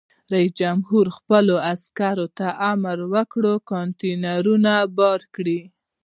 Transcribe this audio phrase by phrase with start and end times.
[0.33, 5.61] رئیس جمهور خپلو عسکرو ته امر وکړ؛ کانټینرونه بار کړئ!